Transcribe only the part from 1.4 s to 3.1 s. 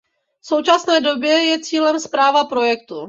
cílem správa projektu.